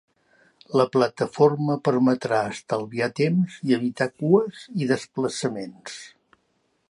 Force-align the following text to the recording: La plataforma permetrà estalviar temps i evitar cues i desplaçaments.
La 0.79 0.85
plataforma 0.93 1.75
permetrà 1.89 2.39
estalviar 2.53 3.11
temps 3.21 3.59
i 3.71 3.77
evitar 3.79 4.09
cues 4.23 4.67
i 4.85 4.89
desplaçaments. 4.95 6.01